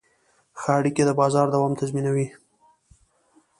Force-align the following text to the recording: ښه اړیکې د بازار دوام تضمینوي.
ښه 0.59 0.71
اړیکې 0.79 1.03
د 1.05 1.11
بازار 1.19 1.47
دوام 1.51 1.73
تضمینوي. 1.81 2.27